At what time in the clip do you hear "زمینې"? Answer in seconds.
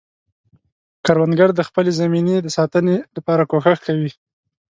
1.99-2.35